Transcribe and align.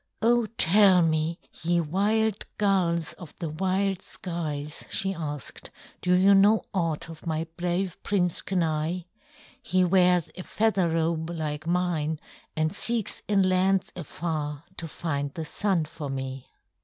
"Oh, 0.23 0.47
tell 0.57 1.03
me, 1.03 1.39
ye 1.61 1.79
wild 1.79 2.47
Gulls, 2.57 3.13
of 3.19 3.37
the 3.37 3.49
wild 3.49 4.01
skies," 4.01 4.83
she 4.89 5.13
asked, 5.13 5.69
"do 6.01 6.13
you 6.15 6.33
know 6.33 6.63
aught 6.73 7.07
of 7.07 7.27
my 7.27 7.45
brave 7.55 8.01
Prince 8.01 8.41
Kenai? 8.41 9.01
He 9.61 9.85
wears 9.85 10.31
a 10.35 10.41
feather 10.41 10.89
robe 10.89 11.29
like 11.29 11.67
mine 11.67 12.19
and 12.55 12.73
seeks 12.73 13.21
in 13.27 13.47
lands 13.47 13.93
afar 13.95 14.63
to 14.77 14.87
find 14.87 15.35
the 15.35 15.45
Sun 15.45 15.85
for 15.85 16.09
me." 16.09 16.47